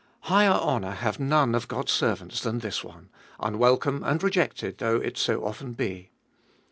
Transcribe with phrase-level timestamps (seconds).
[0.21, 3.09] Higher honour have none of God's servants than this one,
[3.39, 6.09] unwelcome and rejected though it so often be.